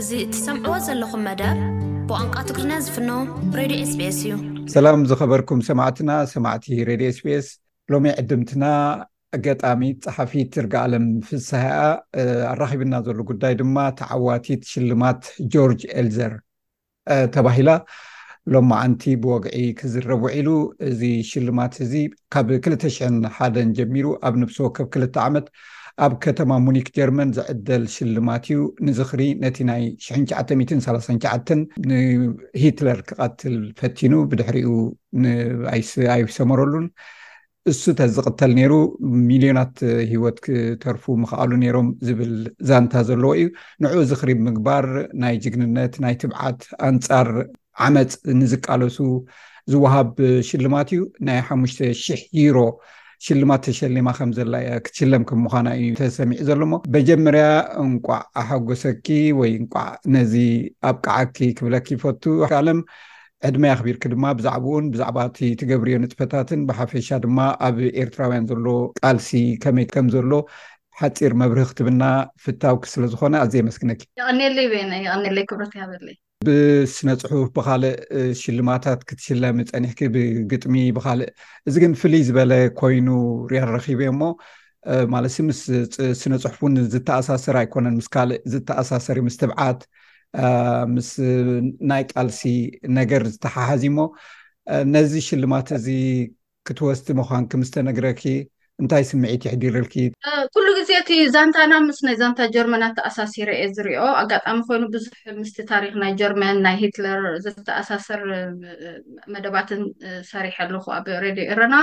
እዚ 0.00 0.12
እትሰምዕዎ 0.22 0.76
ዘለኹም 0.86 1.20
መደብ 1.26 1.58
ብቋንቃ 2.06 2.36
ትግሪና 2.46 2.72
ዝፍኖ 2.84 3.10
ሬድዮ 3.58 3.82
ስቤኤስ 3.90 4.16
እዩ 4.22 4.30
ሰላም 4.72 5.02
ዝኸበርኩም 5.10 5.60
ሰማዕትና 5.68 6.10
ሰማዕቲ 6.32 6.64
ሬድዮ 6.88 7.08
ስ 7.16 7.20
ቤኤስ 7.26 7.46
ሎሚ 7.92 8.04
ዕድምትና 8.20 8.64
ኣጋጣሚ 9.36 9.82
ፀሓፊት 10.06 10.48
ዝርጊ 10.58 10.74
ኣለም 10.82 11.04
ፍሳህኣ 11.28 11.76
ኣራኪብና 12.52 12.94
ዘሎ 13.08 13.18
ጉዳይ 13.30 13.54
ድማ 13.60 13.76
ተዓዋቲት 14.00 14.64
ሽልማት 14.72 15.20
ጆርጅ 15.56 15.82
ኤልዘር 16.02 16.34
ተባሂላ 17.36 17.70
ሎም 18.54 18.66
መዓንቲ 18.72 19.04
ብወግዒ 19.24 19.60
ክዝረ 19.82 20.08
ውዒሉ 20.24 20.48
እዚ 20.90 21.02
ሽልማት 21.30 21.76
እዚ 21.86 21.94
ካብ 22.34 22.50
2ሽ0 22.58 23.24
ሓደን 23.38 23.70
ጀሚሩ 23.80 24.06
ኣብ 24.26 24.34
ንብሶ 24.42 24.58
ከብ 24.78 24.88
2ልተ 24.96 25.16
ዓመት 25.28 25.46
ኣብ 26.04 26.12
ከተማ 26.24 26.52
ሙኒክ 26.66 26.86
ጀርመን 26.96 27.28
ዝዕደል 27.36 27.82
ሽልማት 27.94 28.44
እዩ 28.52 28.60
ንዝኽሪ 28.86 29.20
ነቲ 29.42 29.58
ናይ 29.68 29.82
ሽሸ3ሸዓ 30.04 31.34
ንሂትለር 31.90 33.00
ክቐትል 33.08 33.56
ፈቲኑ 33.80 34.12
ብድሕሪኡ 34.30 34.70
ንኣይሰመረሉን 35.24 36.86
እሱ 37.72 37.82
እተዝቕተል 37.92 38.50
ነይሩ 38.58 38.72
ሚልዮናት 39.28 39.76
ሂወት 40.12 40.38
ክተርፉ 40.46 41.04
ምክኣሉ 41.22 41.50
ነሮም 41.62 41.86
ዝብል 42.08 42.34
ዛንታ 42.70 42.94
ዘለዎ 43.10 43.30
እዩ 43.38 43.46
ንዑኡ 43.84 44.00
ዝኽሪ 44.10 44.30
ምግባር 44.48 44.86
ናይ 45.22 45.36
ጅግንነት 45.44 45.94
ናይ 46.04 46.16
ትብዓት 46.24 46.60
ኣንፃር 46.88 47.30
ዓመፅ 47.86 48.12
ንዝቃለሱ 48.40 48.98
ዝወሃብ 49.74 50.10
ሽልማት 50.50 50.88
እዩ 50.96 51.02
ናይ 51.28 51.40
ሓሙሽ00 51.48 52.28
ዩሮ 52.42 52.58
ሽልማ 53.26 53.52
ተሸሊማ 53.66 54.08
ከም 54.18 54.30
ዘላያ 54.38 54.68
ክትሽለም 54.86 55.22
ከምምኳና 55.28 55.68
እዩ 55.80 55.88
ተሰሚዒ 56.02 56.38
ዘሎሞ 56.48 56.72
መጀመርያ 56.96 57.42
እንቋዕ 57.84 58.20
ኣሓጎሰኪ 58.42 59.06
ወይ 59.40 59.50
እንዕ 59.60 59.72
ነዚ 60.14 60.34
ኣብ 60.90 60.96
ቃዓኪ 61.06 61.38
ክብለኪ 61.58 61.88
ይፈቱ 61.96 62.24
ኣለም 62.60 62.80
ዕድመይ 63.46 63.70
ኣኽቢርኪ 63.74 64.04
ድማ 64.12 64.24
ብዛዕባእኡን 64.40 64.86
ብዛዕባ 64.92 65.18
እቲ 65.30 65.38
ትገብርዮ 65.62 65.96
ንጥፈታትን 66.04 66.60
ብሓፈሻ 66.68 67.08
ድማ 67.24 67.38
ኣብ 67.68 67.76
ኤርትራውያን 68.02 68.46
ዘሎ 68.52 68.66
ቃልሲ 69.02 69.30
ከመይ 69.64 69.86
ከም 69.94 70.06
ዘሎ 70.16 70.30
ሓፂር 71.00 71.32
መብር 71.40 71.58
ክትብና 71.70 72.02
ፍታውኪ 72.42 72.82
ስለዝኮነ 72.94 73.34
ኣዝየ 73.44 73.62
መስክነኪ 73.70 74.02
ቀኒለይ 74.24 74.66
ቤ 74.72 74.74
ኒይ 74.90 75.42
ክብረበለ 75.50 76.08
ብስነ 76.46 77.08
ፅሑፍ 77.22 77.48
ብካልእ 77.56 77.96
ሽልማታት 78.42 79.00
ክትሽለሚ 79.08 79.56
ፀኒሕኪ 79.70 80.00
ብግጥሚ 80.14 80.74
ብካልእ 80.96 81.30
እዚ 81.68 81.74
ግን 81.82 81.92
ፍልይ 82.00 82.22
ዝበለ 82.28 82.52
ኮይኑ 82.80 83.08
ርኣ 83.52 83.62
ረኪብእእሞ 83.74 84.20
ማለት 85.12 85.34
ምስ 85.48 85.60
ስነ 86.20 86.32
ፅሑፍ 86.42 86.60
ን 86.74 86.76
ዝተኣሳሰር 86.92 87.56
ኣይኮነን 87.62 87.94
ምስ 88.00 88.08
ካልእ 88.14 88.40
ዝተኣሳሰር 88.52 89.18
ምስ 89.26 89.36
ትብዓት 89.42 89.80
ምስ 90.94 91.08
ናይ 91.90 92.02
ቃልሲ 92.12 92.40
ነገር 92.98 93.22
ዝተሓሓዚሞ 93.34 93.98
ነዚ 94.94 95.12
ሽልማት 95.28 95.68
እዚ 95.78 95.86
ክትወስቲ 96.68 97.06
ምኳን 97.20 97.44
ክምዝተነግረኪ 97.52 98.20
እንታይ 98.82 99.02
ስምዒት 99.10 99.42
ይሕዲርልኪ 99.46 99.94
ኩሉ 100.54 100.66
ግዜ 100.78 100.90
እቲ 101.00 101.10
ዛንታና 101.34 101.74
ምስ 101.84 101.98
ናይ 102.06 102.16
ዛንታ 102.22 102.40
ጀርመን 102.54 102.82
ተኣሳሲረ 102.96 103.50
እየ 103.56 103.66
ዝሪኦ 103.76 104.04
ኣጋጣሚ 104.22 104.58
ኮይኑ 104.68 104.84
ብዙሕ 104.94 105.18
ምስቲ 105.40 105.56
ታሪክ 105.72 105.92
ናይ 106.02 106.12
ጀርማን 106.20 106.62
ናይ 106.66 106.76
ሂትለር 106.82 107.20
ዘተኣሳሰር 107.44 108.22
መደባትን 109.34 109.82
ሰሪሐ 110.32 110.56
ኣለኩ 110.66 110.86
ኣብ 110.98 111.06
ሬድዮ 111.24 111.44
የረና 111.50 111.74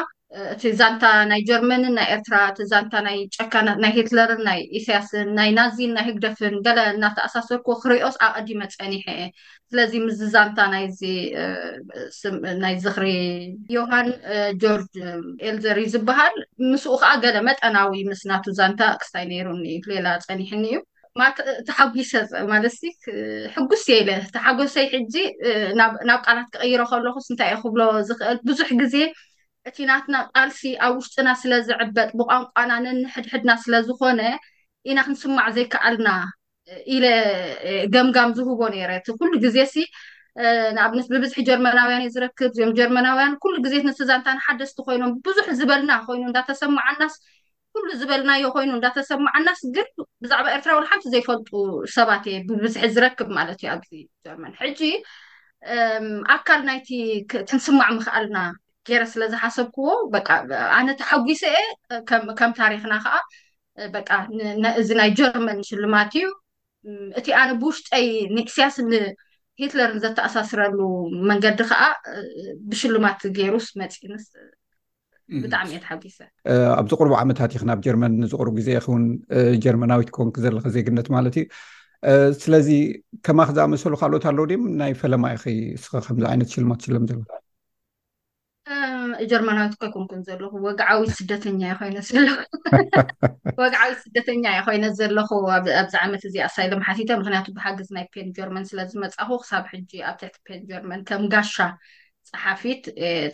እቲ 0.51 0.63
ዛንታ 0.79 1.03
ናይ 1.29 1.41
ጀርመንን 1.47 1.93
ናይ 1.99 2.05
ኤርትራ 2.15 2.35
እቲ 2.49 2.59
ዛንታ 2.71 2.93
ናይ 3.07 3.17
ጨካ 3.35 3.53
ናይ 3.83 3.91
ሂትለርን 3.97 4.41
ናይ 4.47 4.59
ኤስያስን 4.77 5.27
ናይ 5.37 5.49
ናዚን 5.57 5.91
ናይ 5.95 6.05
ህግደፍን 6.09 6.53
ገለ 6.65 6.79
እናተኣሳሰር 6.91 7.59
ክሪኦስ 7.81 8.15
ኣብቀዲመ 8.27 8.59
ፀኒሐ 8.75 9.05
እየ 9.15 9.25
ስለዚ 9.71 9.91
ምዚ 10.05 10.19
ዛንታ 10.35 10.59
ናይ 12.61 12.75
ዝኽሪ 12.83 13.07
ዮሃን 13.77 14.07
ጆርጅ 14.63 14.93
ኤልዘር 15.49 15.79
ዝበሃል 15.95 16.37
ምስኡ 16.71 16.93
ከዓ 17.03 17.11
ገለ 17.25 17.37
መጠናዊ 17.49 17.99
ምስናቱ 18.11 18.45
ዛንታ 18.61 18.81
ክስታይ 19.01 19.25
ነይሩኒእዩ 19.33 19.81
ሌላ 19.93 20.07
ፀኒሕኒ 20.29 20.65
እዩ 20.71 20.79
ቲ 21.65 21.75
ሓጉሰ 21.79 22.11
ማለሲ 22.51 22.79
ሕጉስ 23.55 23.81
የኢ 23.93 24.03
ለ 24.09 24.13
ተሓጎሰይ 24.35 24.85
ሕዚ 24.93 25.15
ናብ 25.79 25.91
ቃላት 26.25 26.47
ክቅይሮ 26.53 26.81
ከለኩ 26.91 27.17
ስንታይ 27.27 27.51
እክብሎ 27.55 27.81
ዝኽእል 28.09 28.37
ብዙሕ 28.51 28.69
ግዜ 28.83 28.95
እቲ 29.69 29.77
ናትና 29.89 30.15
ቃልሲ 30.35 30.59
ኣብ 30.85 30.93
ውሽጢና 30.99 31.29
ስለዝዕበጥ 31.41 32.09
ብቋንቋና 32.19 32.71
ነንሕድሕድና 32.85 33.51
ስለዝኮነ 33.63 34.21
ኢና 34.89 34.99
ክንስማዕ 35.07 35.47
ዘይከኣልና 35.57 36.09
ኢለ 36.93 37.05
ገምጋም 37.95 38.31
ዝህቦ 38.37 38.61
ነረ 38.75 38.91
እቲ 39.01 39.07
ኩሉ 39.19 39.31
ግዜ 39.43 39.57
ብብብዝሒ 41.11 41.39
ጀርመናውያን 41.49 42.03
እዩ 42.05 42.11
ዝረክብ 42.15 42.49
እዚኦም 42.53 42.71
ጀርመናውያን 42.79 43.33
ኩሉ 43.43 43.53
ግዜ 43.65 43.73
ነስዛንታን 43.87 44.37
ሓደስቲ 44.45 44.77
ኮይኖም 44.87 45.11
ብዙሕ 45.25 45.45
ዝበልና 45.59 45.91
ኮይኑ 46.07 46.23
እዳተሰማዓናስ 46.31 47.15
ኩሉ 47.75 47.85
ዝበልናዮ 48.01 48.45
ኮይኑ 48.55 48.71
እንዳተሰማዓናስ 48.77 49.59
ግን 49.75 49.87
ብዛዕባ 50.23 50.45
ኤርትራውን 50.55 50.87
ሓንቲ 50.89 51.05
ዘይፈልጡ 51.13 51.49
ሰባት 51.97 52.23
እየ 52.31 52.37
ብብዝሒ 52.49 52.83
ዝረክብ 52.95 53.29
ማለት 53.37 53.59
እዩ 53.61 53.69
ኣብዚ 53.75 53.91
ጀርመን 54.25 54.55
ሕጂ 54.61 54.81
ኣካል 56.35 56.61
ናይቲ 56.69 56.89
ክንስማዕ 57.31 57.89
ምክኣልና 57.99 58.37
ገይረ 58.89 59.03
ስለዝሓሰብክዎ 59.13 59.87
ኣነ 60.77 60.87
ተሓጉሶ 60.99 61.43
የ 61.55 61.57
ከም 62.39 62.51
ታሪክና 62.61 62.93
ከዓ 63.03 63.15
እዚ 64.81 64.89
ናይ 64.99 65.09
ጀርመን 65.19 65.59
ሽልማት 65.69 66.13
እዩ 66.19 66.27
እቲ 67.19 67.27
ኣነ 67.41 67.49
ብውሽጠይ 67.61 68.05
ኒክስያስ 68.37 68.75
ንሂትለርን 68.91 69.99
ዘተኣሳስረሉ 70.05 70.77
መንገዲ 71.29 71.59
ከዓ 71.71 71.81
ብሽልማት 72.69 73.21
ገይሩስ 73.37 73.67
መፂንስ 73.81 74.25
ብጣዕሚ 75.43 75.69
እየ 75.73 75.81
ተሓጊሰ 75.83 76.17
ኣብዚ 76.79 76.91
ቅርቡ 77.01 77.13
ዓመታት 77.23 77.51
ዩክናብ 77.57 77.83
ጀርመን 77.85 78.13
ንዝቅርቡ 78.23 78.53
ግዜ 78.61 78.69
ውን 78.93 79.05
ጀርመናዊት 79.65 80.09
ክን 80.15 80.29
ዘለ 80.45 80.57
ዜግነት 80.75 81.09
ማለት 81.15 81.35
እዩ 81.41 81.45
ስለዚ 82.43 82.69
ከማ 83.25 83.39
ክዝኣመሰሉ 83.47 83.93
ካልኦት 84.01 84.23
ኣለው 84.31 84.45
ድ 84.51 84.57
ናይ 84.81 84.91
ፈለማ 85.03 85.23
ይስከዚ 85.55 86.17
ዓይነት 86.31 86.49
ሽልማት 86.55 86.81
ሽሎም 86.87 87.05
ዘለ 87.11 87.21
ጀርማናዊት 89.31 89.73
ኮይኩምኩን 89.81 90.21
ዘለኹ 90.27 90.51
ወግዓዊ 90.65 90.99
ስደተኛ 91.17 91.61
የ 91.71 91.75
ኮይነ 91.79 91.97
ለኹ 92.27 92.41
ወግዓዊ 93.61 93.89
ስደተኛ 94.03 94.43
የ 94.57 94.59
ኮይነ 94.67 94.85
ዘለኩ 94.99 95.29
ኣብዚ 95.77 95.95
ዓመት 96.03 96.23
እዚ 96.29 96.35
ኣሳይልምሓቲተ 96.47 97.17
ምክንያቱ 97.21 97.47
ብሃገዝ 97.57 97.89
ናይ 97.97 98.05
ፔን 98.13 98.29
ጀርመን 98.37 98.67
ስለዝመፃኹ 98.71 99.29
ክሳብ 99.43 99.65
ሕጂ 99.73 99.91
ኣብ 100.09 100.17
ትሕቲ 100.21 100.37
ፔን 100.49 100.63
ጀርመን 100.71 101.03
ከም 101.09 101.23
ጋሻ 101.35 101.55
ፀሓፊት 102.31 102.83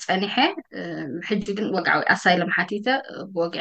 ፀኒሐ 0.06 0.36
ሕጂ 1.30 1.46
ግን 1.58 1.68
ወግዓዊ 1.78 2.02
ኣሳይለምሓቲተ 2.16 2.88
ብወዒ 3.34 3.56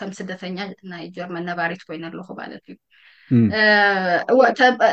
ከም 0.00 0.10
ስደተኛ 0.20 0.58
ናይ 0.92 1.04
ጀርመን 1.18 1.48
ነባሪት 1.50 1.84
ኮይነ 1.90 2.04
ኣለኩ 2.10 2.28
ባለት 2.40 2.64
እዩ 2.72 2.76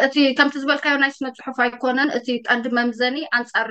እቲከምቲ 0.08 0.54
ዝበልካዮ 0.64 0.96
ናይ 1.04 1.12
ስመፅሑፍ 1.16 1.58
ኣይኮነን 1.66 2.10
እቲ 2.18 2.28
ቀንዲ 2.48 2.66
መምዘኒ 2.78 3.18
ኣንፃር 3.38 3.70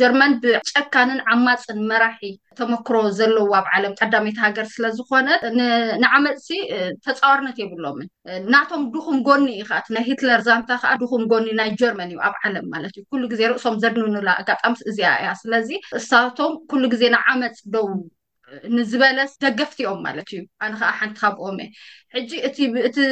ጀርመን 0.00 0.32
ብጨካንን 0.42 1.20
ዓማፅን 1.34 1.80
መራሒ 1.90 2.20
ተመክሮ 2.60 2.96
ዘለዎ 3.18 3.50
ኣብ 3.58 3.66
ዓለም 3.76 3.94
ቀዳሜት 4.00 4.38
ሃገር 4.44 4.66
ስለዝኮነ 4.74 5.28
ንዓመፅሲ 6.04 6.48
ተፃዋርነት 7.06 7.56
የብሎምን 7.62 8.08
ናቶም 8.54 8.84
ድኹም 8.96 9.18
ጎኒ 9.28 9.46
ኢ 9.60 9.64
ከዓ 9.70 9.80
ናይ 9.96 10.04
ሂትለር 10.10 10.40
ዛንታ 10.48 10.70
ከዓ 10.84 10.92
ድኹም 11.04 11.24
ጎኒ 11.32 11.46
ናይ 11.60 11.70
ጀርመን 11.82 12.12
እዩ 12.12 12.18
ኣብ 12.28 12.34
ዓለም 12.46 12.66
ማለት 12.74 12.94
እዩ 12.98 13.04
ኩሉ 13.12 13.22
ግዜ 13.34 13.42
ርእሶም 13.52 13.76
ዘድንብንላ 13.84 14.28
ኣጋጣሚ 14.42 14.74
እዚኣ 14.92 15.12
እያ 15.22 15.30
ስለዚ 15.44 15.68
እሳቶም 16.00 16.54
ኩሉ 16.72 16.82
ግዜና 16.94 17.14
ዓመፅ 17.34 17.58
ደው 17.74 17.88
ንዝበለ 18.76 19.18
ደገፍቲኦም 19.44 20.00
ማለት 20.06 20.26
እዩ 20.34 20.40
ኣነ 20.64 20.72
ከዓ 20.80 20.90
ሓንቲ 21.00 21.16
ካብኦም 21.22 21.58
እ 21.64 21.66
ሕጂ 22.14 22.30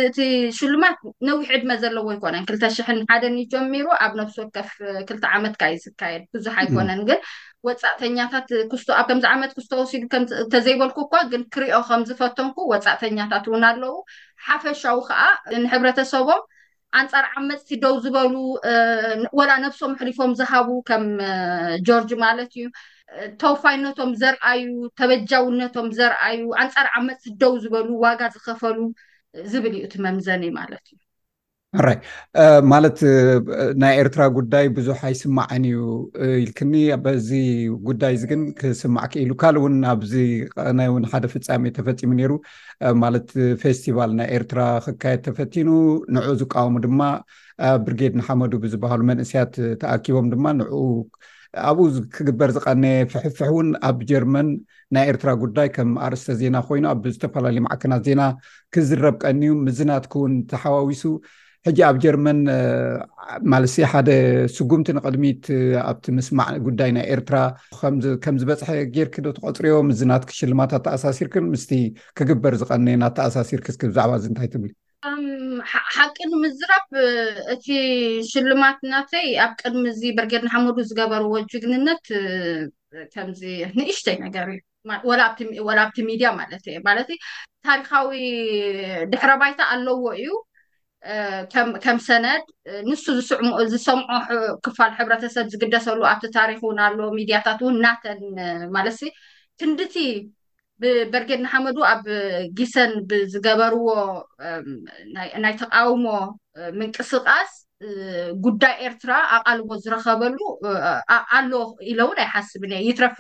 እቲ 0.09 0.19
ሽሉማት 0.59 0.97
ነዊ 1.28 1.38
ዕድመ 1.56 1.71
ዘለዎ 1.82 2.06
ይኮነን 2.15 2.47
ክልተ 2.49 2.65
ሽሕን 2.76 2.99
ሓደን 3.10 3.37
እዩ 3.43 3.47
ጀሚሩ 3.54 3.87
ኣብ 4.06 4.12
ነብስ 4.20 4.37
ወከፍ 4.43 4.70
ክልተ 5.08 5.23
ዓመትካ 5.38 5.62
ይ 5.73 5.76
ዝካየድ 5.85 6.25
ብዙሕ 6.37 6.55
ኣይኮነን 6.62 7.02
ግን 7.11 7.20
ወፃእተኛታት 7.69 8.49
ብ 8.70 8.75
ከምዚ 9.08 9.25
ዓመት 9.35 9.50
ክስቶ 9.58 9.73
ወሲዱ 9.82 10.05
እተዘይበልኩ 10.44 10.99
እኳ 11.06 11.14
ግን 11.32 11.43
ክሪኦ 11.55 11.79
ከምዝፈተንኩ 11.91 12.56
ወፃእተኛታት 12.75 13.46
እውን 13.50 13.64
ኣለው 13.70 13.96
ሓፈሻዊ 14.50 14.99
ከዓ 15.08 15.20
ንሕብረተሰቦም 15.64 16.43
ኣንፃር 16.99 17.25
ዓብ 17.31 17.43
መፅቲ 17.49 17.70
ደው 17.84 17.94
ዝበሉ 18.05 18.34
ወላ 19.38 19.50
ነብሶም 19.64 19.93
ኣሕሪፎም 19.96 20.31
ዝሃቡ 20.38 20.69
ከም 20.91 21.05
ጆርጅ 21.88 22.11
ማለት 22.26 22.52
እዩ 22.58 22.67
ተውፋይነቶም 23.43 24.10
ዘርኣዩ 24.22 24.64
ተበጃውነቶም 24.99 25.87
ዘርኣዩ 25.99 26.40
ኣንፃር 26.62 26.87
ዓመፅ 26.99 27.22
ደው 27.43 27.52
ዝበሉ 27.64 27.88
ዋጋ 28.06 28.20
ዝከፈሉ 28.37 28.78
ዝብል 29.52 29.75
እዩ 29.78 29.84
እቲ 29.87 29.94
መምዘኒ 30.06 30.43
ማለት 30.58 30.84
እዩ 30.93 30.99
ኣራይ 31.78 31.96
ማለት 32.72 32.99
ናይ 33.81 33.94
ኤርትራ 34.02 34.22
ጉዳይ 34.37 34.66
ብዙሕ 34.76 35.00
ኣይስማዐን 35.08 35.64
እዩ 35.70 35.78
ኢልክኒ 36.43 36.72
ዚ 37.28 37.38
ጉዳይ 37.88 38.12
እዚ 38.16 38.22
ግን 38.31 38.43
ክስማዕ 38.60 39.05
ክኢሉ 39.14 39.32
ካልእ 39.43 39.62
ውን 39.64 39.76
ኣብዚ 39.93 40.12
ናይ 40.78 40.88
ን 41.02 41.06
ሓደ 41.12 41.25
ፍፃሚ 41.32 41.64
ተፈፂሙ 41.78 42.12
ነሩ 42.20 42.32
ማለት 43.02 43.28
ፌስቲቫል 43.64 44.12
ናይ 44.20 44.28
ኤርትራ 44.37 44.60
ክካየድ 44.87 45.22
ተፈቲኑ 45.28 45.69
ንዑ 46.19 46.25
ዝቃወሙ 46.43 46.76
ድማ 46.87 47.00
ብርጌድ 47.87 48.16
ናሓመዱ 48.20 48.52
ብዝበሃሉ 48.64 49.02
መንእስያት 49.12 49.52
ተኣኪቦም 49.82 50.28
ድማ 50.34 50.44
ን 50.60 50.70
ኣብኡ 51.71 51.85
ክግበር 52.15 52.50
ዝቀነየ 52.56 52.99
ፍሕፍሕ 53.12 53.49
እውን 53.53 53.69
ኣብ 53.89 53.99
ጀርመን 54.11 54.49
ናይ 54.95 55.05
ኤርትራ 55.11 55.31
ጉዳይ 55.43 55.69
ከም 55.77 55.91
ኣርእስተ 56.06 56.29
ዜና 56.41 56.56
ኮይኑ 56.69 56.85
ኣብ 56.93 57.03
ዝተፈላለዩ 57.15 57.61
ማዕከናት 57.67 58.03
ዜና 58.09 58.23
ክዝረብ 58.75 59.15
ቀኒዩ 59.25 59.53
ምዝናት 59.67 60.05
ክእውን 60.12 60.35
ተሓዋዊሱ 60.50 61.03
ሕጂ 61.67 61.79
ኣብ 61.89 61.97
ጀርመን 62.05 62.39
ማለሰይ 63.53 63.87
ሓደ 63.93 64.11
ስጉምቲ 64.56 64.89
ንቅድሚት 64.99 65.45
ኣብቲ 65.89 66.06
ምስማዕ 66.19 66.49
ጉዳይ 66.67 66.91
ናይ 66.97 67.06
ኤርትራ 67.15 67.39
ከም 68.25 68.37
ዝበፅሐ 68.43 68.69
ጌይርኪ 68.97 69.15
ዶተቆፅርዮ 69.29 69.77
ምዝናት 69.91 70.23
ክሽልማታት 70.33 70.83
ተኣሳሲርክን 70.89 71.47
ምስ 71.55 71.65
ክግበር 72.21 72.55
ዝቀኒየ 72.65 72.99
ናተኣሳሲር 73.05 73.62
ክ 73.69 73.81
ብዛዕባ 73.91 74.12
እዚ 74.21 74.27
እንታይ 74.33 74.49
ትብል 74.55 74.73
ሓቂ 75.97 76.17
ንምዝራብ 76.31 76.87
እቲ 77.53 77.67
ሽልማት 78.31 78.79
እናተይ 78.87 79.29
ኣብ 79.45 79.53
ቅድሚ 79.61 79.83
እዚ 79.93 80.03
በርጌድ 80.17 80.43
ናሓምዱ 80.47 80.79
ዝገበርዎ 80.89 81.33
ጅግንነት 81.53 82.06
ከምዚ 83.15 83.43
ንእሽተይ 83.77 84.17
ነገር 84.25 84.49
እዩወላብቲ 85.50 85.97
ሚድያ 86.09 86.29
ማለት 86.41 86.65
ማለት 86.89 87.09
ዩ 87.15 87.19
ታሪካዊ 87.69 88.11
ድሕረ 89.12 89.31
ባይታ 89.43 89.61
ኣለዎ 89.75 90.00
እዩ 90.21 90.29
ከም 91.85 91.99
ሰነድ 92.09 92.44
ንሱ 92.89 93.05
ዝሰምዖ 93.73 94.09
ክፋል 94.67 94.91
ሕብረተሰብ 94.99 95.47
ዝግደሰሉ 95.53 96.01
ኣብቲ 96.12 96.25
ታሪክውን 96.39 96.81
ኣለ 96.87 96.99
ሚድያታት 97.19 97.62
እውን 97.65 97.77
እናተን 97.81 98.23
ማለት 98.79 98.99
ክንዲቲ 99.61 99.97
ብበርጌድ 100.83 101.41
ናሓመዱ 101.45 101.79
ኣብ 101.93 102.03
ጊሰን 102.59 102.93
ብዝገበርዎ 103.11 103.87
ናይ 105.45 105.55
ተቃውሞ 105.63 106.07
ምንቅስቃስ 106.79 107.51
ጉዳይ 108.45 108.75
ኤርትራ 108.87 109.11
ኣቃልቦ 109.37 109.69
ዝረከበሉ 109.83 110.39
ኣሎ 111.39 111.53
ኢለውን 111.91 112.19
ኣይሓስብኒእየ 112.25 112.87
ይትረፊ 112.89 113.19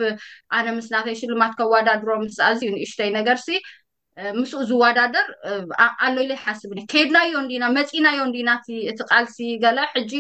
ኣነ 0.58 0.66
ምስናተይ 0.78 1.16
ሽልማት 1.20 1.52
ከወዳድሮ 1.60 2.08
ምስኣዝእዩ 2.24 2.70
ንእሽተይ 2.76 3.10
ነገርሲ 3.18 3.48
ምስኡ 4.38 4.60
ዝወዳደር 4.70 5.26
ኣሎ 6.06 6.16
ኢሎ 6.24 6.30
ይሓስብኒእ 6.38 6.88
ከይድናዮ 6.92 7.34
ና 7.62 7.66
መፂናዮም 7.78 8.32
ዲናእቲ 8.38 8.66
ቃልሲ 9.10 9.38
ገለ 9.64 9.78
ሕጂ 9.94 10.12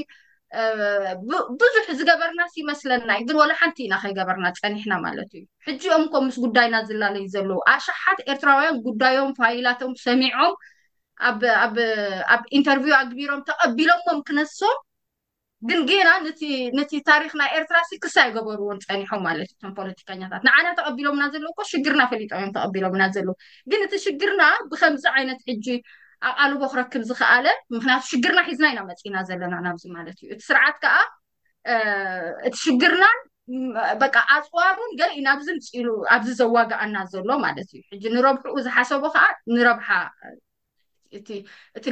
ብዙሕ 1.60 1.86
ዝገበርናስ 1.98 2.52
ይመስለና 2.60 3.10
ግን 3.28 3.36
ወላ 3.40 3.52
ሓንቲ 3.60 3.78
ኢና 3.86 3.94
ከይገበርና 4.02 4.46
ፀኒሕና 4.60 4.94
ማለት 5.06 5.30
እዩ 5.38 5.42
ሕጂኦም 5.66 6.04
ከም 6.12 6.24
ምስ 6.28 6.36
ጉዳይና 6.44 6.76
ዝላለዩ 6.88 7.24
ዘለዉ 7.34 7.58
ኣሻሓት 7.72 8.20
ኤርትራውያን 8.32 8.80
ጉዳዮም 8.86 9.32
ፋይላቶም 9.40 9.92
ሰሚዖም 10.06 10.54
ኣብ 11.66 11.76
ኢንተርቪው 12.58 12.94
ኣግቢሮም 13.02 13.42
ተቀቢሎምዎም 13.50 14.20
ክነሶም 14.28 14.76
ግን 15.68 15.80
ገና 15.90 16.08
ነቲ 16.80 16.92
ታሪክና 17.10 17.42
ኤርትራ 17.58 17.76
ሲ 17.90 17.94
ክሳይገበርዎን 18.04 18.80
ፀኒሖም 18.88 19.22
ማለት 19.28 19.48
እዩ 19.52 19.64
ም 19.70 19.76
ፖለቲከኛታት 19.78 20.42
ንዓና 20.48 20.66
ተቐቢሎም 20.78 21.16
ና 21.22 21.24
ዘለው 21.36 21.52
ኮ 21.58 21.62
ሽግርና 21.72 22.02
ፈሊጦምእዮም 22.12 22.52
ተቀቢሎም 22.58 22.94
ኢና 22.98 23.04
ዘለዉ 23.16 23.34
ግን 23.72 23.82
እቲ 23.88 23.94
ሽግርና 24.06 24.42
ብከምዚ 24.72 25.04
ዓይነት 25.16 25.40
ሕጂ 25.50 25.66
ኣብኣልቦ 26.26 26.62
ክረክብ 26.72 27.02
ዝኽኣለ 27.08 27.46
ምክንያቱ 27.76 28.00
ሽግርና 28.12 28.40
ሒዝና 28.48 28.66
ኢና 28.72 28.80
መፂና 28.90 29.16
ዘለና 29.28 29.54
ናብዚ 29.66 29.84
ማለት 29.96 30.16
እዩ 30.22 30.28
እቲ 30.34 30.42
ስርዓት 30.48 30.76
ከዓ 30.82 30.94
እቲ 32.48 32.54
ሽግርናን 32.64 33.18
በ 34.00 34.04
ኣፅዋሩን 34.36 34.90
ገርእ 35.00 35.18
ናብዚ 35.28 35.48
ምፅኢሉ 35.58 35.88
ኣብዚ 36.14 36.28
ዘዋጋአና 36.40 36.96
ዘሎ 37.14 37.30
ማለት 37.46 37.68
እዩ 37.76 37.82
ሕጂ 37.92 38.04
ንረብሑኡ 38.16 38.54
ዝሓሰቡ 38.66 39.02
ከዓ 39.16 39.24
ንረብሓእቲ 39.56 40.48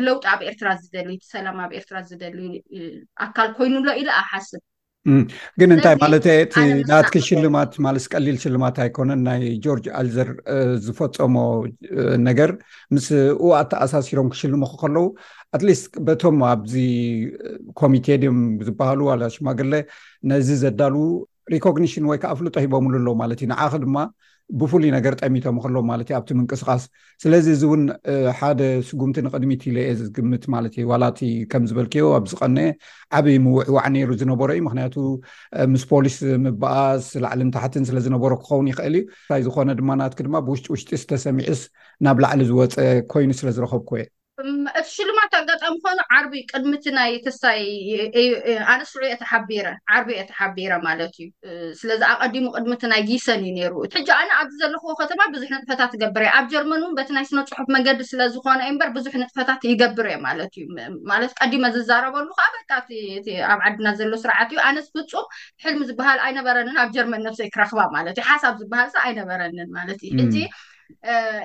ለውጢ 0.06 0.24
ኣብ 0.34 0.40
ኤርትራ 0.48 0.68
ዝደሊ 0.84 1.08
እቲ 1.18 1.24
ሰላም 1.34 1.58
ኣብ 1.66 1.72
ኤርትራ 1.80 1.96
ዝደሊ 2.10 2.38
ኣካል 3.26 3.50
ኮይኑሎ 3.58 3.86
ኢሉ 4.02 4.10
ኣብ 4.20 4.26
ሓስብ 4.32 4.62
ግን 5.60 5.68
እንታይ 5.74 5.94
ማለትየቲ 6.02 6.54
ናትክ 6.90 7.14
ሽልማት 7.26 7.72
ማለስ 7.86 8.04
ቀሊል 8.12 8.36
ሽልማት 8.44 8.76
ኣይኮነን 8.84 9.20
ናይ 9.28 9.42
ጆርጅ 9.64 9.84
ኣልዘር 9.98 10.30
ዝፈፀሞ 10.84 11.36
ነገር 12.28 12.50
ምስ 12.94 13.06
ኣተኣሳሲሮም 13.60 14.30
ክሽልሞክ 14.34 14.72
ከለዉ 14.82 15.06
ኣትሊስ 15.56 15.82
በቶም 16.08 16.38
ኣብዚ 16.52 16.74
ኮሚቴ 17.82 18.06
ድዮም 18.22 18.40
ዝበሃሉ 18.68 19.00
ሽማግለ 19.36 19.72
ነዚ 20.32 20.48
ዘዳል 20.64 20.96
ሪኮግኒሽን 21.54 22.04
ወይ 22.10 22.18
ከዓ 22.22 22.32
ፍሉጦ 22.40 22.56
ሂቦምሉ 22.64 22.94
ኣለዉ 22.96 23.14
ማለት 23.22 23.38
እዩ 23.44 23.48
ንዓኸ 23.52 23.72
ድማ 23.82 23.96
ብፍሉይ 24.60 24.90
ነገር 24.96 25.12
ጠሚቶም 25.22 25.56
ክሎም 25.62 25.86
ማለት 25.90 26.08
ዩ 26.10 26.14
ኣብቲ 26.18 26.30
ምንቅስቃስ 26.38 26.82
ስለዚ 27.22 27.46
እዚ 27.54 27.62
እውን 27.68 27.82
ሓደ 28.38 28.60
ስጉምቲ 28.88 29.16
ንቅድሚት 29.26 29.62
ልየ 29.76 29.88
ዝግምት 30.00 30.44
ማለት 30.54 30.74
ዩ 30.80 30.84
ዋላቲ 30.92 31.20
ከም 31.52 31.64
ዝበልኪዮ 31.70 32.04
ኣብ 32.18 32.24
ዝቀኒአ 32.32 32.66
ዓበይ 33.18 33.38
ምውዕዋዕ 33.46 33.86
ነይሩ 33.96 34.10
ዝነበሮ 34.20 34.48
እዩ 34.56 34.62
ምክንያቱ 34.68 34.94
ምስ 35.72 35.84
ፖሊስ 35.92 36.18
ምበኣስ 36.44 37.08
ላዕሊን 37.24 37.52
ታሕትን 37.56 37.86
ስለዝነበሮ 37.90 38.32
ክኸውን 38.42 38.68
ይኽእል 38.72 38.96
እዩ 39.00 39.06
ይ 39.40 39.44
ዝኮነ 39.48 39.70
ድማ 39.80 39.90
ናትኪ 40.02 40.20
ድማ 40.28 40.44
ብውሽጢ 40.48 40.66
ውሽጢ 40.74 40.90
ዝተሰሚዑስ 41.04 41.62
ናብ 42.06 42.16
ላዕሊ 42.26 42.42
ዝወፀ 42.52 42.78
ኮይኑ 43.14 43.30
ስለ 43.40 43.50
ዝረከብኩ 43.58 43.90
እየ 43.98 44.06
እቲ 44.78 44.86
ሽልማት 44.94 45.32
ኣጋጣሚ 45.38 45.74
ኮኑ 45.84 45.98
ዓርቢ 46.16 46.32
ቅድምቲ 46.52 46.84
ናይ 46.96 47.12
ተሳይ 47.26 47.60
ኣነ 48.72 48.80
ስዑ 48.90 49.00
የ 49.10 49.14
ተሓቢረ 49.22 49.66
ዓርቢ 49.94 50.08
እየተሓቢረ 50.16 50.72
ማለት 50.86 51.14
እዩ 51.22 51.26
ስለዚ 51.80 52.00
ኣቀዲሙ 52.14 52.44
ቅድምቲ 52.56 52.82
ናይ 52.92 53.00
ጊሰን 53.10 53.40
እዩ 53.46 53.52
ነሩ 53.58 53.72
ሕጂ 53.96 54.08
ኣነ 54.18 54.30
ኣብዚ 54.40 54.56
ዘለክዎ 54.64 54.92
ከተማ 55.00 55.20
ብዙሕ 55.34 55.48
ነጥፈታት 55.54 55.94
ገብር 56.02 56.24
እየ 56.26 56.34
ኣብ 56.40 56.46
ጀርመን 56.52 56.84
እን 56.88 56.94
በቲ 56.98 57.08
ናይ 57.18 57.24
ስነፅሑፍ 57.30 57.66
መንገዲ 57.76 58.00
ስለዝኮነ 58.12 58.60
ዩ 58.70 58.76
በር 58.84 58.92
ብዙሕ 58.98 59.14
ንጥፈታት 59.22 59.64
ይገብረ 59.70 60.06
እየ 60.14 60.20
ማለት 60.28 60.52
እዩማለት 60.64 61.32
ቀዲመ 61.40 61.62
ዝዛረበሉ 61.78 62.28
ካበ 62.40 62.54
ኣብ 63.50 63.60
ዓድና 63.66 63.86
ዘሎ 64.02 64.12
ስርዓት 64.24 64.48
እዩ 64.54 64.60
ኣነ 64.68 64.76
ዝፍፁም 64.88 65.26
ሕልሚ 65.64 65.82
ዝበሃል 65.90 66.20
ኣይነበረኒን 66.28 66.78
ኣብ 66.84 66.88
ጀርመን 66.98 67.26
ነፍሰይ 67.28 67.50
ክረክባ 67.56 67.80
ማለት 67.98 68.16
እዩ 68.18 68.26
ሓሳብ 68.30 68.54
ዝበሃል 68.62 68.88
ኣይነበረኒን 69.08 69.70
ማለት 69.80 70.00
እዩ 70.08 70.12
ሕዚ 70.26 70.38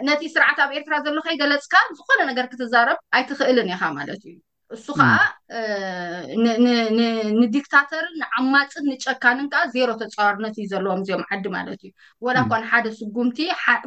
ነቲ 0.07 0.21
ስርዓት 0.35 0.57
ኣብ 0.63 0.71
ኤርትራ 0.77 0.95
ዘሎ 1.05 1.17
ከይገለፅካ 1.25 1.73
ዝኮነ 1.97 2.21
ነገር 2.29 2.45
ክትዛረብ 2.53 2.97
ኣይትክእልን 3.17 3.69
ኢኻ 3.73 3.83
ማለት 3.99 4.23
እዩ 4.29 4.38
እሱ 4.75 4.85
ከዓ 4.99 5.13
ንዲክታተር 7.41 8.05
ንዓማፅን 8.21 8.85
ንጨካንን 8.91 9.47
ከዓ 9.53 9.63
ዜሮ 9.75 9.89
ተፃዋርነት 10.01 10.55
እዩ 10.61 10.65
ዘለዎም 10.73 11.01
እዚኦም 11.03 11.23
ዓዲ 11.35 11.45
ማለት 11.57 11.81
እዩ 11.88 11.91
ወላ 12.25 12.38
ኳን 12.51 12.63
ሓደ 12.71 12.85
ስጉምቲ 12.99 13.38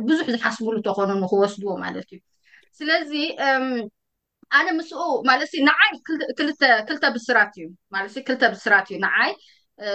ብዙሕ 0.09 0.27
ዝሓስብሉ 0.35 0.75
እተኮኑ 0.81 1.09
ንክወስድዎ 1.23 1.73
ማለት 1.85 2.09
እዩ 2.17 2.21
ስለዚ 2.79 3.12
ኣነ 4.59 4.67
ምስኡ 4.79 5.01
ማለ 5.31 5.41
ንዓይ 5.69 5.91
ክልተ 6.89 7.05
ብስራት 7.17 7.55
እዩክልተ 8.09 8.43
ብስራት 8.55 8.87
እዩ 8.93 8.99
ንዓይ 9.06 9.32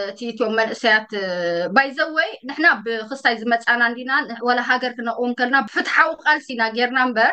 እቲ 0.10 0.20
ኢትዮም 0.32 0.54
መንእስያት 0.60 1.10
ባይ 1.76 1.90
ዘወይ 1.98 2.30
ንሕና 2.48 2.68
ብክስታይ 2.86 3.36
ዝመፃናእንዲናወላ 3.42 4.60
ሃገር 4.72 4.92
ክነቕው 4.98 5.28
ከልና 5.40 5.58
ብፍትሓዊ 5.68 6.12
ብቃልሲኢና 6.20 6.62
ጌርና 6.78 7.00
ምበር 7.10 7.32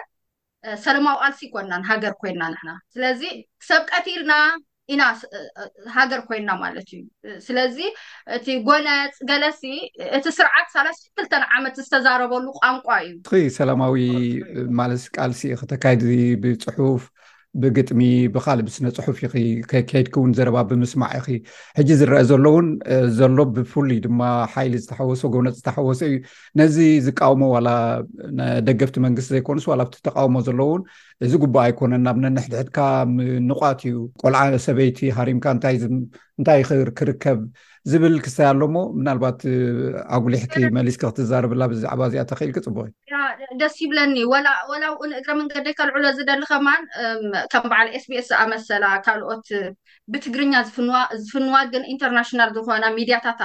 ሰላማዊ 0.85 1.17
ቃልሲ 1.31 1.41
ይኮናን 1.47 1.83
ሃገር 1.91 2.15
ኮይና 2.21 2.43
ንና 2.55 2.69
ስለዚ 2.95 3.23
ሰብ 3.69 3.83
ቀቲርና 3.91 4.33
ኢና 4.95 5.03
ሃገር 5.97 6.21
ኮይንና 6.29 6.51
ማለት 6.63 6.89
እዩ 6.97 7.03
ስለዚ 7.47 7.79
እቲ 8.37 8.47
ጎነፅ 8.69 9.15
ገለሲ 9.31 9.63
እቲ 10.19 10.25
ስርዓት 10.39 10.67
ሳሳ 10.75 10.89
2ልተ 11.19 11.33
ዓመት 11.57 11.79
ዝተዛረበሉ 11.85 12.47
ቋንቋ 12.61 12.87
እዩ 13.07 13.45
ሰላማዊ 13.61 13.97
ማለ 14.81 14.93
ቃልሲ 15.19 15.43
ክተካይዲ 15.63 16.05
ብፅሑፍ 16.45 17.05
ብግጥሚ 17.63 18.01
ብካሊእ 18.35 18.65
ብስነ 18.67 18.87
ፅሑፍ 19.07 19.17
ይ 19.41 19.47
ከይድክ 19.91 20.15
እውን 20.19 20.31
ዘረባ 20.39 20.57
ብምስማዕ 20.71 21.13
ይ 21.35 21.39
ሕጂ 21.79 21.89
ዝረአ 22.01 22.23
ዘሎ 22.31 22.45
እውን 22.53 22.69
ዘሎ 23.19 23.37
ብፍሉይ 23.57 23.99
ድማ 24.07 24.21
ሓይሊ 24.55 24.75
ዝተሓወሶ 24.83 25.23
ጎብነፅ 25.35 25.55
ዝተሓወሶ 25.61 26.01
እዩ 26.11 26.17
ነዚ 26.61 26.77
ዝቃውሞ 27.07 27.43
ዋላ 27.55 27.69
ደገፍቲ 28.69 28.97
መንግስቲ 29.07 29.31
ዘይኮኑስ 29.37 29.67
ዋ 29.71 29.75
ኣብቲ 29.85 29.97
ተቃውሞ 30.09 30.37
ዘሎውን 30.49 30.83
እዚ 31.27 31.33
ጉባእ 31.45 31.65
ኣይኮነን 31.71 32.03
ናብ 32.09 32.17
ነንሕድሕድካ 32.25 32.79
ንቋት 33.49 33.81
እዩ 33.91 33.95
ቆልዓ 34.23 34.41
ሰበይቲ 34.67 34.99
ሃሪምካ 35.19 35.45
እንታይ 35.57 35.77
እንታይ 36.41 36.63
ክርከብ 36.99 37.39
ዝብል 37.91 38.15
ክሳይ 38.25 38.47
ኣሎሞ 38.53 38.77
ምናልባት 38.99 39.39
ኣጉሊሕኪ 40.15 40.55
መሊስክ 40.77 41.03
ክትዛርብላ 41.11 41.63
ብዛዕባ 41.73 42.01
እዚኣ 42.09 42.23
ተክኢል 42.31 42.51
ክ 42.57 42.61
ፅቡቅ 42.67 42.89
ደስ 43.61 43.75
ይብለኒ 43.83 44.15
ወላውኡ 44.31 44.79
ንእግረ 45.11 45.35
መንገዲይ 45.39 45.75
ካልዕሎ 45.79 46.05
ዝደሊከማን 46.19 46.83
ከም 47.53 47.65
በዓል 47.73 47.89
ስቢኤስ 48.05 48.27
ዝኣመሰላ 48.31 48.85
ካልኦት 49.07 49.47
ብትግርኛ 50.15 50.53
ዝፍንዋ 51.27 51.55
ግን 51.75 51.85
ኢንተርናሽናል 51.93 52.51
ዝኮነ 52.57 52.85
ሚድያታት 52.99 53.41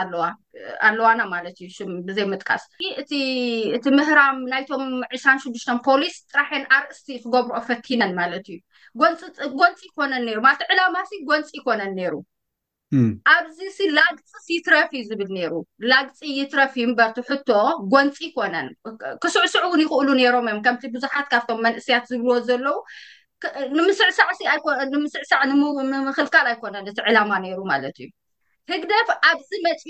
ኣለዋና 0.89 1.19
ማለት 1.36 1.55
እዩ 1.67 1.79
ብዘይ 2.10 2.27
ምጥቃስ 2.33 2.65
እቲ 3.03 3.86
ምህራም 4.00 4.39
ናይቶም 4.53 4.83
2ሽዱሽተ 5.21 5.77
ፖሊስ 5.88 6.17
ጥራሕን 6.33 6.65
ኣርእስቲ 6.79 7.07
ክገብርኦ 7.24 7.62
ፈቲነን 7.69 8.13
ማለት 8.21 8.45
እዩ 8.53 8.60
ጎንፂ 9.62 9.79
ይኮነን 9.89 10.27
ይሩማ 10.33 10.48
ዕላማ 10.74 10.95
ጎንፂ 11.31 11.50
ይኮነን 11.60 11.93
ነይሩ 12.01 12.13
ኣብዚ 13.33 13.60
ላግፂ 13.98 14.48
ትረፊእ 14.65 15.03
ዝብል 15.10 15.29
ነይሩ 15.36 15.53
ላግፂ 15.91 16.17
ይትረፊ 16.38 16.74
እዩ 16.81 16.88
ምበርቲ 16.91 17.17
ሕቶ 17.29 17.50
ጎንፂ 17.93 18.17
ይኮነን 18.27 18.67
ክስዕስዕ 19.24 19.62
እውን 19.67 19.81
ይኽእሉ 19.83 20.07
ነይሮም 20.19 20.48
እዮም 20.50 20.60
ከምቲ 20.65 20.83
ቡዙሓት 20.95 21.27
ካብቶም 21.33 21.62
መንእስያት 21.65 22.03
ዝብልዎ 22.12 22.36
ዘለው 22.50 22.77
ንምስዕሳዕ 24.95 25.41
ንምክልካል 25.91 26.48
ኣይኮነን 26.53 26.89
እቲ 26.91 26.98
ዕላማ 27.12 27.31
ነይሩ 27.45 27.60
ማለት 27.71 27.95
እዩ 28.01 28.10
ህግደፍ 28.71 29.07
ኣብዚ 29.29 29.50
መፂ 29.67 29.83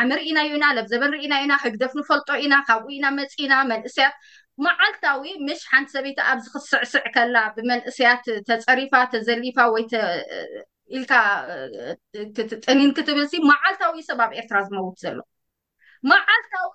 ዓምርኢናዮ 0.00 0.50
ኢና 0.58 0.66
ለብ 0.78 0.88
ዘበንሪኢና 0.92 1.34
ኢና 1.44 1.52
ህግደፍ 1.66 1.92
ንፈልጦ 2.00 2.28
ኢና 2.46 2.54
ካብኡ 2.68 2.86
ኢና 2.96 3.06
መፂኢና 3.20 3.54
መንእስያት 3.70 4.16
መዓልታዊ 4.66 5.22
ምሽ 5.46 5.60
ሓንቲ 5.70 5.88
ሰበይቲ 5.94 6.18
ኣብዚ 6.32 6.44
ክስዕስዕ 6.54 7.04
ከላ 7.14 7.36
ብመንእስያት 7.56 8.24
ተፀሪፋ 8.50 8.92
ተዘሊፋ 9.14 9.56
ወይ 9.74 9.84
ኢልካ 10.98 11.12
ጥኒን 12.64 12.90
ክትብል 12.96 13.26
ሲ 13.32 13.42
መዓልታዊ 13.50 13.98
ሰብ 14.08 14.20
ኣብ 14.24 14.32
ኤርትራ 14.40 14.56
ዝመውት 14.68 14.96
ዘሎ 15.04 15.18
ማዓልታዊ 16.10 16.68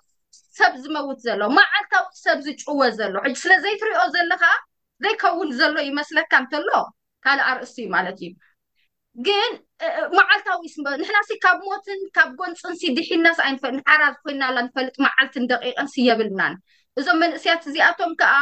ሰብ 0.58 0.74
ዝመውት 0.84 1.18
ዘሎ 1.26 1.40
መዓልታዊ 1.58 2.04
ሰብ 2.24 2.38
ዝጭወ 2.46 2.80
ዘሎ 2.98 3.14
ስለዘይትሪኦ 3.42 4.02
ዘለካ 4.16 4.44
ዘይከውን 5.04 5.50
ዘሎ 5.60 5.76
ይመስለካ 5.88 6.32
እንተሎ 6.42 6.68
ካልኣርእቲ 7.24 7.76
እዩ 7.82 7.88
ማለት 7.96 8.18
እዩ 8.26 8.30
ግን 9.26 9.50
መዓልታዊስ 10.18 10.74
ንሕና 11.02 11.18
ካብ 11.44 11.58
ሞትን 11.68 12.00
ካብ 12.16 12.30
ጎንፂን 12.40 12.74
ድሒናስሓራ 12.98 14.00
ዝኮይናላ 14.14 14.56
ንፈልጥ 14.66 14.96
መዓልትን 15.06 15.44
ደቂቀን 15.52 15.88
ስ 15.92 15.96
የብልናን 16.08 16.54
እዞም 17.00 17.18
መንእስያት 17.22 17.62
እዚኣቶም 17.70 18.12
ከዓ 18.22 18.34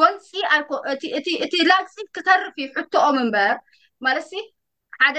ጎንፂ 0.00 0.28
ኮእቲ 0.70 1.54
ላግፂ 1.70 1.94
ክተርፍ 2.16 2.56
እዩ 2.64 2.68
ሕትኦም 2.78 3.18
እምበር 3.24 3.54
ማለት 4.06 4.24
ሓደ 5.02 5.18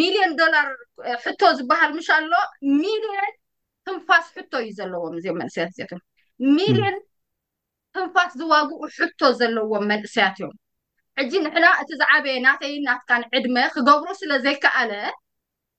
ሚልዮን 0.00 0.32
ዶላር 0.40 0.66
ሕቶ 1.24 1.40
ዝበሃል 1.58 1.90
ምሻሎ 1.98 2.30
ሚልዮን 2.82 3.30
ህንፋስ 3.88 4.26
ሕቶ 4.36 4.52
እዩ 4.64 4.70
ዘለዎም 4.78 5.16
እዚም 5.18 5.38
መንእስያት 5.40 5.72
እእዮም 5.82 6.00
ሚልዮን 6.58 6.96
ህንፋስ 7.98 8.30
ዝዋግኡ 8.42 8.78
ሕቶ 8.98 9.20
ዘለዎም 9.40 9.84
መንእስያት 9.92 10.36
እዮም 10.40 10.54
ሕጂ 11.18 11.32
ንሕና 11.44 11.66
እቲ 11.82 11.90
ዝዓበየ 12.00 12.36
ናተይ 12.46 12.74
ናትካን 12.86 13.22
ዕድመ 13.38 13.56
ክገብሩ 13.74 14.08
ስለዘይከኣለ 14.22 14.92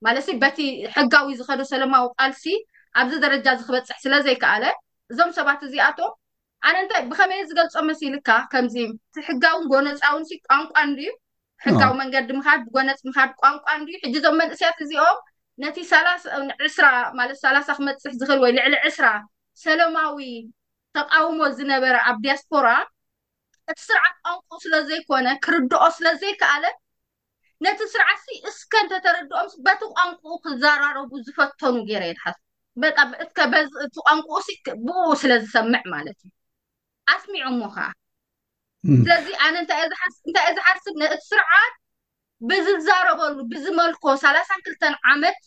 ማለ 0.05 0.17
በቲ 0.43 0.59
ሕጋዊ 0.97 1.29
ዝከዶ 1.39 1.61
ሰለማዊ 1.71 2.05
ቃልሲ 2.19 2.43
ኣብዚ 2.99 3.13
ደረጃ 3.25 3.45
እዚ 3.55 3.63
ክበፅሕ 3.69 3.97
ስለዘይከኣለ 4.05 4.65
እዞም 5.11 5.31
ሰባት 5.37 5.61
እዚኣቶ 5.67 5.99
ኣነ 6.67 6.75
እንታይ 6.83 7.01
ብከመይ 7.09 7.41
ዝገልፆ 7.49 7.75
መሲልካ 7.89 8.29
ከምዚ 8.51 8.75
እቲ 8.87 9.15
ሕጋውን 9.27 9.65
ጎነፃውን 9.71 10.23
ቋንቋ 10.49 10.77
እዩ 11.01 11.09
ሕካዊ 11.67 11.91
መንገዲ 11.99 12.29
ምካድ 12.37 12.59
ብጎነፅ 12.65 12.99
ምካድ 13.07 13.29
ቋንቋ 13.41 13.63
እ 13.95 13.99
ሕጂዞም 14.03 14.35
መንእስያት 14.41 14.79
እዚኦም 14.83 15.17
ነቲ 15.63 15.77
ስራ 16.75 16.85
ለት 17.19 17.41
ላሳ 17.55 17.67
ክመፅሕ 17.77 18.11
ዝክእል 18.21 18.39
ወይ 18.43 18.51
ልዕሊ 18.57 18.75
ዕስራ 18.89 19.05
ሰላማዊ 19.63 20.19
ተቃውሞ 20.97 21.39
ዝነበረ 21.59 21.95
ኣብ 22.09 22.17
ዲያስፖራ 22.25 22.67
እቲ 23.71 23.79
ስርዓት 23.89 24.15
ቋንቁኡ 24.25 24.57
ስለዘይኮነ 24.65 25.27
ክርድኦ 25.45 25.83
ስለዘይከኣለ 25.97 26.65
ነቲ 27.65 27.79
ስርዓት 27.93 28.19
እስከ 28.51 28.71
እንተተርድኦም 28.85 29.49
በቲ 29.65 29.81
ቋንቁኡ 29.97 30.33
ክዘራረቡ 30.45 31.11
ዝፈተኑ 31.27 31.75
ገይረ 31.89 32.03
የድሓ 32.09 32.25
እቲ 33.87 33.95
ቋንቁኡ 34.07 34.39
ስለዝሰምዕ 35.23 35.83
ማለት 35.95 36.19
እዩ 36.25 36.33
ኣስሚዑ 37.15 37.47
ሞ 37.59 37.63
ከዓ 37.77 37.87
ስለዚ 39.01 39.27
ኣነ 39.45 39.55
እንታይ 39.63 39.83
ዝሓርስብእቲ 40.57 41.13
ስርዓት 41.31 41.73
ብዝዛረበሉ 42.49 43.37
ብዝመልኮ 43.51 44.05
ሳላሳን 44.23 44.59
ክልተን 44.65 44.95
ዓመት 45.13 45.39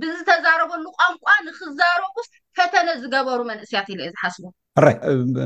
ብዝተዛረበሉ 0.00 0.84
ቋንቋ 1.00 1.26
ንክዛረቡ 1.46 2.14
ፈተነ 2.58 2.88
ዝገበሩ 3.02 3.38
መንእስያት 3.50 3.88
ኢ 3.92 3.96
ዩ 4.00 4.08
ዝሓስቡ 4.14 4.44
ራይ 4.84 4.94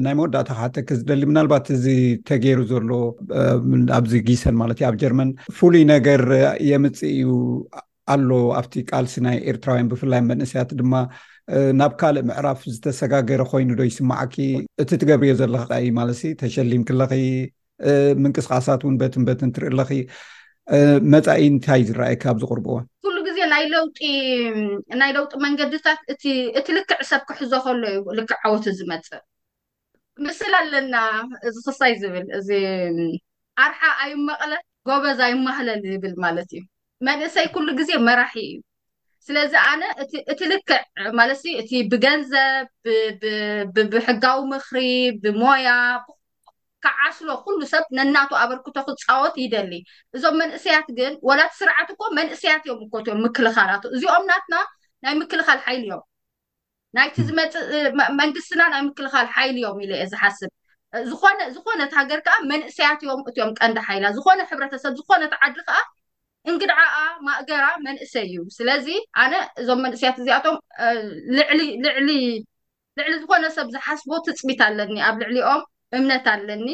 ናይ 0.05 0.15
መወዳእታ 0.19 0.50
ሓተ 0.61 0.77
ክዝደሊ 0.89 1.23
ምናልባት 1.31 1.67
እዚ 1.77 1.87
ተገይሩ 2.29 2.61
ዘሎ 2.73 2.91
ኣብዚ 3.99 4.12
ጊሰን 4.29 4.57
ማለት 4.62 4.79
እዩ 4.81 4.87
ኣብ 4.91 4.97
ጀርመን 5.03 5.31
ፍሉይ 5.59 5.83
ነገር 5.95 6.23
የምፅ 6.71 6.99
እዩ 7.15 7.29
ኣሎ 8.15 8.31
ኣብቲ 8.61 8.75
ቃልሲ 8.91 9.17
ናይ 9.27 9.37
ኤርትራውያን 9.50 9.91
ብፍላይ 9.93 10.23
መንእስያት 10.31 10.71
ድማ 10.81 10.93
ናብ 11.78 11.92
ካልእ 12.00 12.23
ምዕራፍ 12.28 12.61
ዝተሰጋገረ 12.75 13.42
ኮይኑ 13.50 13.71
ዶ 13.78 13.83
ይስማዕኪ 13.87 14.35
እቲ 14.83 14.90
ትገብርዮ 15.02 15.33
ዘለክ 15.40 15.62
ከ 15.71 15.78
እዩ 15.83 15.88
ማለሲ 15.99 16.23
ተሸሊም 16.40 16.83
ክለኺ 16.88 17.12
ምንቅስቃሳት 18.23 18.80
እውን 18.85 18.97
በትንበትን 19.00 19.50
ትርኢ 19.54 19.69
ኣለኪ 19.73 19.90
መፃኢ 21.12 21.42
እንታይ 21.52 21.83
ዝረኣየ 21.88 22.21
ካብ 22.23 22.37
ዝቅርብዎን 22.42 22.85
ኩሉ 23.07 23.16
ግዜ 23.28 23.38
ጢናይ 23.47 25.12
ለውጢ 25.16 25.33
መንገድታት 25.47 26.00
እቲ 26.14 26.66
ልክዕ 26.76 27.00
ሰብ 27.11 27.23
ክሕዘ 27.30 27.52
ከሎ 27.66 27.83
እዩ 27.92 28.00
ልክዕ 28.19 28.38
ዓወት 28.49 28.66
ዝመፅእ 28.80 29.21
ምስሊ 30.26 30.52
ኣለና 30.62 30.97
እዚ 31.49 31.57
ክሳይ 31.66 31.92
ዝብል 32.02 32.26
እዚ 32.38 32.49
ኣርሓ 33.64 33.80
ኣይመቐለት 34.04 34.64
ጎበዝ 34.90 35.21
ኣይማህለን 35.28 35.80
ዝብል 35.90 36.14
ማለት 36.26 36.50
እዩ 36.59 36.62
መንእሰይ 37.09 37.47
ኩሉ 37.57 37.66
ግዜ 37.80 37.90
መራሒ 38.09 38.37
እዩ 38.49 38.54
ስለዚ 39.27 39.53
ኣነ 39.71 39.83
እቲ 40.33 40.41
ልክዕ 40.53 40.79
ማለት 41.19 41.41
እቲ 41.61 41.71
ብገንዘብ 41.93 42.67
ብሕጋዊ 43.93 44.39
ምኽሪ 44.53 44.77
ብሞያ 45.23 45.69
ካዓስሎ 46.85 47.29
ኩሉ 47.45 47.59
ሰብ 47.73 47.85
ነናቱ 47.97 48.31
ኣበርክቶ 48.43 48.77
ክፃወት 48.87 49.35
ይደሊ 49.45 49.73
እዞም 50.17 50.37
መንእሰያት 50.43 50.89
ግን 50.99 51.12
ወላት 51.29 51.53
ስርዓት 51.59 51.89
እኮ 51.95 52.03
መንእሰያት 52.19 52.62
እዮም 52.67 52.81
እኮትዮም 52.87 53.21
ምክልኻልት 53.27 53.85
እዚኦም 53.95 54.25
ናትና 54.31 54.55
ናይ 55.05 55.15
ምክልኻል 55.23 55.61
ሓይል 55.67 55.83
እዮም 55.87 56.03
ናይቲ 56.99 57.17
መ 57.39 57.45
መንግስትና 58.23 58.62
ናይ 58.75 58.83
ምክልካል 58.89 59.27
ሓይል 59.37 59.57
እዮም 59.61 59.77
ኢ 59.85 59.89
የ 60.03 60.07
ዝሓስብ 60.12 60.50
ዝነ 61.11 61.41
ዝኮነት 61.57 61.93
ሃገር 62.00 62.21
ከዓ 62.27 62.37
መንእሰያት 62.53 63.00
እዮም 63.05 63.21
እትዮም 63.31 63.53
ቀንዲ 63.61 63.79
ሓይላ 63.89 64.05
ዝኮነ 64.19 64.41
ሕብረተሰብ 64.53 64.93
ዝኮነት 65.00 65.35
ዓዲ 65.47 65.59
ከዓ 65.69 65.79
እንግድዓኣ 66.49 66.83
ማእገራ 67.27 67.65
መንእሰይ 67.87 68.25
እዩ 68.29 68.37
ስለዚ 68.59 68.87
ኣነ 69.23 69.33
እዞም 69.61 69.81
መንእስያት 69.85 70.17
እዚኣቶም 70.23 70.57
ዕሊሊልዕሊ 71.49 72.11
ዝኮነ 73.23 73.45
ሰብ 73.57 73.69
ዝሓስቦ 73.75 74.11
ትፅቢት 74.27 74.61
ኣለኒ 74.69 74.97
ኣብ 75.09 75.17
ልዕሊኦም 75.23 75.61
እምነት 75.99 76.27
ኣለኒ 76.35 76.69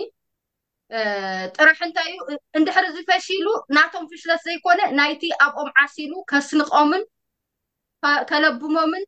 ጥራሕ 1.56 1.78
እንታይ 1.86 2.08
እዩ 2.26 2.36
እንድሕሪ 2.58 2.86
ዝፈሺሉ 2.96 3.46
ናቶም 3.76 4.04
ፍሽለት 4.10 4.42
ዘይኮነ 4.46 4.80
ናይቲ 4.98 5.22
ኣብኦም 5.46 5.70
ዓሲኑ 5.82 6.12
ከስንቆምን 6.32 7.02
ከለብሞምን 8.30 9.04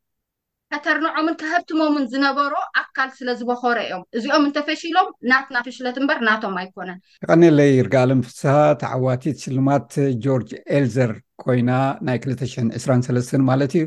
ከተርንዖምን 0.73 1.35
ከከብትሞምን 1.41 2.03
ዝነበሮ 2.13 2.53
ኣካል 2.81 3.09
ስለ 3.17 3.29
ዝበኮረ 3.39 3.77
እዮም 3.85 4.01
እዚኦም 4.17 4.43
እንተፈሽሎም 4.47 5.07
ናትናፍሽለት 5.31 5.95
እምበር 6.01 6.17
እናቶም 6.21 6.55
ኣይኮነን 6.61 6.99
ይቀኒለይ 7.23 7.71
ርጋኣሎም 7.87 8.21
ፍስሃ 8.27 8.55
ተዓዋቲት 8.81 9.37
ሽልማት 9.43 9.87
ጆርጅ 10.25 10.51
ኤልዘር 10.79 11.13
ኮይና 11.43 11.71
ናይ 12.09 12.17
22 12.25 13.45
ማለት 13.49 13.73
እዩ 13.79 13.85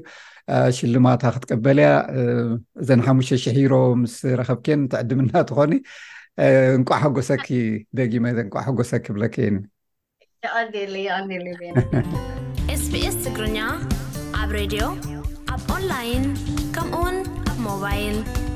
ሽልማታ 0.78 1.24
ክትቀበልያ 1.36 1.90
እዘን 2.82 3.02
ሓሙ00ሮ 3.08 3.74
ምስ 4.02 4.16
ረከብ 4.40 4.58
ኬን 4.68 4.80
ተዕድምና 4.94 5.34
ትኮኒ 5.50 5.72
እንቋሓጎሰኪ 6.78 7.46
ደጊመ 8.00 8.24
ንቋሑጎሰኪ 8.40 9.06
ብለከኒ 9.18 9.56
ኤስኤስ 12.74 13.16
ትግርኛ 13.26 13.58
ኣብ 14.42 14.50
ሬድዮ 14.60 14.84
ኣብ 15.54 15.62
ንይን 15.88 16.24
كمون 16.74 17.24
موبايل 17.58 18.51